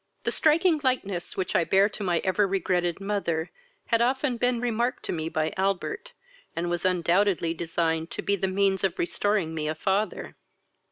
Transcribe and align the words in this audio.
The 0.23 0.31
striking 0.31 0.79
likeness 0.83 1.37
which 1.37 1.55
I 1.55 1.63
bear 1.63 1.87
to 1.89 2.01
my 2.01 2.21
ever 2.23 2.47
regretted 2.47 2.99
mother 2.99 3.51
had 3.85 4.01
often 4.01 4.37
been 4.37 4.59
remarked 4.59 5.03
to 5.05 5.11
me 5.11 5.29
by 5.29 5.53
Albert, 5.57 6.13
and 6.55 6.71
was 6.71 6.85
undoubtedly 6.85 7.53
designed 7.53 8.09
to 8.09 8.23
be 8.23 8.35
the 8.35 8.47
means 8.47 8.83
of 8.83 8.97
restoring 8.97 9.53
me 9.53 9.67
a 9.67 9.75
father. 9.75 10.35